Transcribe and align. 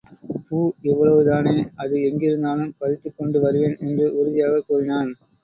பூ 0.45 0.59
இவ்வளவுதானே 0.83 1.53
அது 1.75 1.95
எங்கிருந்தாலும் 1.99 2.73
பறித்துக் 2.77 3.13
கொண்டு 3.17 3.39
வருவேன் 3.39 3.77
என்று 3.79 4.15
உறுதியாகக் 4.15 4.67
கூறினான். 4.67 5.13